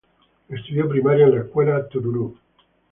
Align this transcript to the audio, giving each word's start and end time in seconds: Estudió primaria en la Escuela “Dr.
Estudió 0.49 0.89
primaria 0.89 1.25
en 1.27 1.35
la 1.35 1.41
Escuela 1.41 1.77
“Dr. 1.81 2.33